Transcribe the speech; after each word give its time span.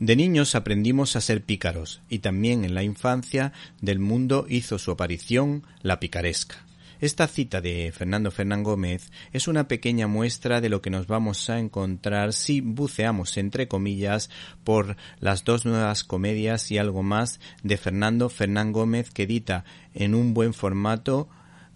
De 0.00 0.16
niños 0.16 0.54
aprendimos 0.54 1.14
a 1.14 1.20
ser 1.20 1.44
pícaros 1.44 2.00
y 2.08 2.20
también 2.20 2.64
en 2.64 2.74
la 2.74 2.82
infancia 2.82 3.52
del 3.82 3.98
mundo 3.98 4.46
hizo 4.48 4.78
su 4.78 4.92
aparición 4.92 5.62
la 5.82 6.00
picaresca. 6.00 6.64
Esta 7.02 7.28
cita 7.28 7.60
de 7.60 7.92
Fernando 7.94 8.30
Fernán 8.30 8.62
Gómez 8.62 9.12
es 9.34 9.46
una 9.46 9.68
pequeña 9.68 10.06
muestra 10.06 10.62
de 10.62 10.70
lo 10.70 10.80
que 10.80 10.88
nos 10.88 11.06
vamos 11.06 11.50
a 11.50 11.58
encontrar 11.58 12.32
si 12.32 12.62
buceamos 12.62 13.36
entre 13.36 13.68
comillas 13.68 14.30
por 14.64 14.96
las 15.18 15.44
dos 15.44 15.66
nuevas 15.66 16.02
comedias 16.02 16.70
y 16.70 16.78
algo 16.78 17.02
más 17.02 17.38
de 17.62 17.76
Fernando 17.76 18.30
Fernán 18.30 18.72
Gómez 18.72 19.10
que 19.10 19.24
edita 19.24 19.66
en 19.92 20.14
un 20.14 20.32
buen 20.32 20.54
formato 20.54 21.28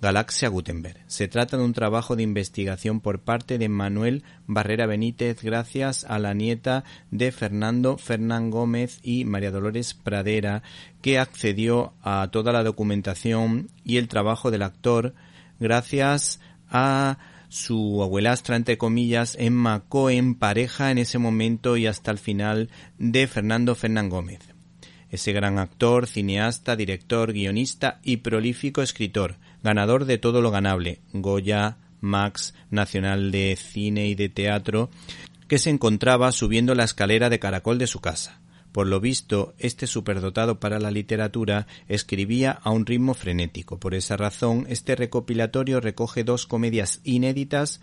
Galaxia 0.05 0.51
Gutenberg. 0.51 0.99
Se 1.07 1.29
trata 1.29 1.57
de 1.57 1.65
un 1.65 1.73
trabajo 1.73 2.15
de 2.15 2.23
investigación 2.23 3.01
por 3.01 3.21
parte 3.21 3.57
de 3.57 3.71
Manuel 3.71 4.23
Barrera 4.47 4.85
Benítez 4.85 5.43
gracias 5.43 6.05
a 6.05 6.19
la 6.19 6.35
nieta 6.35 6.85
de 7.11 7.33
Fernando 7.33 7.97
Fernán 7.97 8.51
Gómez 8.51 9.01
y 9.03 9.25
María 9.25 9.51
Dolores 9.51 9.95
Pradera 9.95 10.63
que 11.01 11.19
accedió 11.19 11.95
a 12.03 12.29
toda 12.31 12.53
la 12.53 12.63
documentación 12.63 13.71
y 13.83 13.97
el 13.97 14.09
trabajo 14.09 14.51
del 14.51 14.65
actor 14.65 15.15
gracias 15.59 16.39
a 16.69 17.17
su 17.49 18.03
abuelastra, 18.03 18.57
entre 18.57 18.77
comillas, 18.77 19.39
Emma 19.41 19.85
Cohen, 19.89 20.35
pareja 20.35 20.91
en 20.91 20.99
ese 20.99 21.17
momento 21.17 21.79
y 21.79 21.87
hasta 21.87 22.11
el 22.11 22.19
final 22.19 22.69
de 22.99 23.27
Fernando 23.27 23.75
Fernán 23.75 24.11
Gómez. 24.11 24.41
Ese 25.09 25.33
gran 25.33 25.59
actor, 25.59 26.09
cineasta, 26.09 26.77
director, 26.77 27.33
guionista 27.33 28.01
y 28.03 28.19
prolífico 28.19 28.83
escritor, 28.83 29.37
ganador 29.65 30.05
de 30.05 30.19
todo 30.19 30.43
lo 30.43 30.51
ganable, 30.53 31.01
Goya, 31.13 31.79
Max, 32.01 32.55
Nacional 32.71 33.33
de 33.33 33.57
Cine 33.57 34.07
y 34.07 34.15
de 34.15 34.29
Teatro, 34.29 34.91
que 35.49 35.59
se 35.59 35.71
encontraba 35.71 36.31
subiendo 36.33 36.75
la 36.75 36.85
escalera 36.85 37.31
de 37.31 37.39
caracol 37.39 37.79
de 37.79 37.87
su 37.87 38.01
casa. 38.01 38.41
Por 38.73 38.87
lo 38.87 39.01
visto, 39.01 39.55
este 39.59 39.87
superdotado 39.87 40.61
para 40.61 40.79
la 40.79 40.91
literatura 40.91 41.67
escribía 41.89 42.51
a 42.51 42.71
un 42.71 42.85
ritmo 42.87 43.15
frenético. 43.15 43.79
Por 43.79 43.95
esa 43.95 44.17
razón, 44.17 44.67
este 44.69 44.97
recopilatorio 44.97 45.81
recoge 45.81 46.25
dos 46.25 46.47
comedias 46.47 47.01
inéditas 47.03 47.81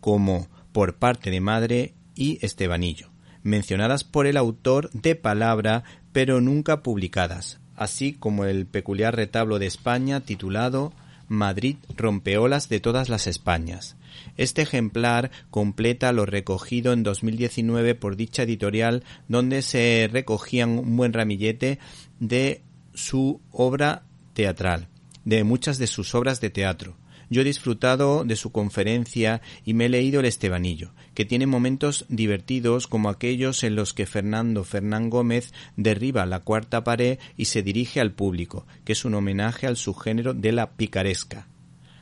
como 0.00 0.48
Por 0.72 0.96
parte 0.96 1.30
de 1.30 1.40
madre 1.40 1.94
y 2.14 2.44
Estebanillo, 2.44 3.10
mencionadas 3.42 4.04
por 4.04 4.26
el 4.26 4.36
autor 4.36 4.90
de 4.92 5.14
palabra 5.14 5.82
pero 6.12 6.40
nunca 6.40 6.82
publicadas, 6.82 7.58
así 7.74 8.12
como 8.12 8.44
el 8.44 8.66
peculiar 8.66 9.16
retablo 9.16 9.58
de 9.58 9.66
España 9.66 10.20
titulado 10.20 10.92
Madrid 11.34 11.76
rompeolas 11.96 12.68
de 12.68 12.80
todas 12.80 13.08
las 13.08 13.26
Españas. 13.26 13.96
Este 14.36 14.62
ejemplar 14.62 15.30
completa 15.50 16.12
lo 16.12 16.26
recogido 16.26 16.92
en 16.92 17.02
2019 17.02 17.94
por 17.94 18.16
dicha 18.16 18.44
editorial, 18.44 19.04
donde 19.28 19.62
se 19.62 20.08
recogían 20.10 20.78
un 20.78 20.96
buen 20.96 21.12
ramillete 21.12 21.78
de 22.20 22.62
su 22.94 23.40
obra 23.50 24.04
teatral, 24.32 24.88
de 25.24 25.44
muchas 25.44 25.78
de 25.78 25.86
sus 25.86 26.14
obras 26.14 26.40
de 26.40 26.50
teatro. 26.50 26.96
Yo 27.34 27.40
he 27.40 27.44
disfrutado 27.44 28.22
de 28.24 28.36
su 28.36 28.52
conferencia 28.52 29.42
y 29.64 29.74
me 29.74 29.86
he 29.86 29.88
leído 29.88 30.20
el 30.20 30.26
Estebanillo, 30.26 30.92
que 31.14 31.24
tiene 31.24 31.48
momentos 31.48 32.06
divertidos 32.08 32.86
como 32.86 33.08
aquellos 33.08 33.64
en 33.64 33.74
los 33.74 33.92
que 33.92 34.06
Fernando 34.06 34.62
Fernán 34.62 35.10
Gómez 35.10 35.52
derriba 35.76 36.26
la 36.26 36.38
cuarta 36.38 36.84
pared 36.84 37.18
y 37.36 37.46
se 37.46 37.64
dirige 37.64 38.00
al 38.00 38.12
público, 38.12 38.68
que 38.84 38.92
es 38.92 39.04
un 39.04 39.14
homenaje 39.16 39.66
al 39.66 39.76
subgénero 39.76 40.32
de 40.32 40.52
la 40.52 40.74
picaresca. 40.74 41.48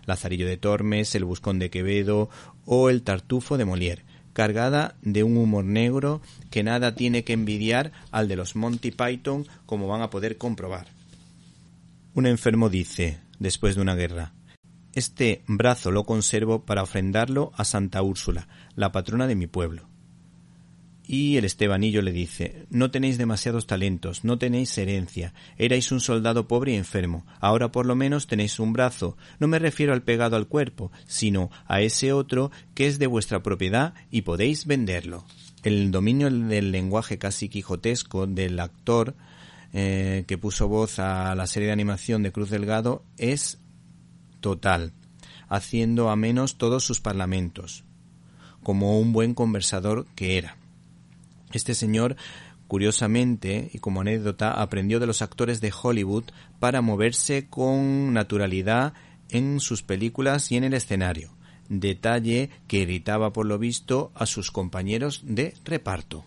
Lazarillo 0.05 0.47
de 0.47 0.59
Tormes, 0.59 1.15
El 1.15 1.25
Buscón 1.25 1.59
de 1.59 1.71
Quevedo 1.71 2.29
o 2.67 2.91
El 2.91 3.01
Tartufo 3.01 3.57
de 3.57 3.65
Molière, 3.65 4.03
cargada 4.35 4.97
de 5.01 5.23
un 5.23 5.39
humor 5.39 5.65
negro 5.65 6.21
que 6.51 6.63
nada 6.63 6.95
tiene 6.95 7.25
que 7.25 7.33
envidiar 7.33 7.93
al 8.11 8.29
de 8.29 8.37
los 8.37 8.55
Monty 8.55 8.91
Python, 8.91 9.47
como 9.65 9.89
van 9.89 10.03
a 10.03 10.11
poder 10.11 10.37
comprobar. 10.37 10.89
Un 12.13 12.27
enfermo 12.27 12.69
dice, 12.69 13.21
después 13.39 13.77
de 13.77 13.81
una 13.81 13.95
guerra, 13.95 14.35
este 14.95 15.43
brazo 15.47 15.91
lo 15.91 16.05
conservo 16.05 16.65
para 16.65 16.83
ofrendarlo 16.83 17.53
a 17.57 17.65
Santa 17.65 18.03
Úrsula, 18.03 18.49
la 18.77 18.93
patrona 18.93 19.27
de 19.27 19.35
mi 19.35 19.47
pueblo. 19.47 19.89
Y 21.05 21.37
el 21.37 21.45
Estebanillo 21.45 22.01
le 22.01 22.13
dice 22.13 22.67
No 22.71 22.91
tenéis 22.91 23.19
demasiados 23.19 23.67
talentos, 23.67 24.25
no 24.25 24.39
tenéis 24.39 24.77
herencia, 24.79 25.35
erais 25.59 25.91
un 25.93 26.01
soldado 26.01 26.47
pobre 26.47 26.73
y 26.73 26.77
enfermo, 26.77 27.27
ahora 27.41 27.73
por 27.73 27.87
lo 27.87 27.97
menos 27.97 28.27
tenéis 28.27 28.61
un 28.61 28.73
brazo. 28.73 29.17
No 29.41 29.49
me 29.49 29.59
refiero 29.59 29.93
al 29.93 30.03
pegado 30.03 30.37
al 30.37 30.47
cuerpo, 30.47 30.93
sino 31.07 31.51
a 31.67 31.81
ese 31.81 32.13
otro 32.13 32.51
que 32.75 32.87
es 32.87 32.99
de 32.99 33.09
vuestra 33.09 33.43
propiedad 33.43 33.95
y 34.11 34.23
podéis 34.23 34.67
venderlo. 34.67 35.25
El 35.65 35.91
dominio 35.91 36.31
del 36.31 36.71
lenguaje 36.73 37.19
casi 37.19 37.49
quijotesco 37.49 38.27
del 38.27 38.59
actor 38.61 39.15
eh, 39.73 40.25
que 40.27 40.39
puso 40.39 40.69
voz 40.69 40.99
a 40.99 41.35
la 41.35 41.47
serie 41.47 41.69
de 41.69 41.73
animación 41.73 42.23
de 42.23 42.33
Cruz 42.33 42.51
Delgado 42.51 43.05
es 43.17 43.59
total, 44.43 44.93
haciendo 45.49 46.11
a 46.11 46.17
menos 46.17 46.59
todos 46.59 46.85
sus 46.85 47.01
parlamentos, 47.01 47.85
como 48.63 49.01
un 49.01 49.15
buen 49.15 49.33
conversador 49.33 50.07
que 50.15 50.37
era. 50.37 50.59
Este 51.53 51.75
señor, 51.75 52.17
curiosamente, 52.69 53.71
y 53.73 53.79
como 53.79 54.03
anécdota, 54.03 54.61
aprendió 54.61 55.01
de 55.01 55.07
los 55.07 55.23
actores 55.23 55.63
de 55.63 55.73
Hollywood 55.73 56.25
para 56.59 56.83
moverse 56.83 57.49
con 57.49 58.13
naturalidad 58.13 58.93
en 59.31 59.61
sus 59.61 59.83
películas 59.83 60.53
y 60.53 60.59
en 60.59 60.65
el 60.65 60.75
escenario, 60.75 61.31
detalle 61.71 62.51
que 62.69 62.81
irritaba 62.81 63.33
por 63.33 63.47
lo 63.47 63.59
visto 63.59 64.13
a 64.15 64.27
sus 64.27 64.51
compañeros 64.51 65.23
de 65.25 65.55
reparto. 65.65 66.27